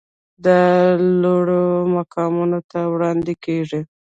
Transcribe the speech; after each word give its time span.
دا 0.45 0.61
لوړو 1.21 1.63
مقاماتو 1.95 2.59
ته 2.71 2.79
وړاندې 2.93 3.33
کیږي. 3.45 3.81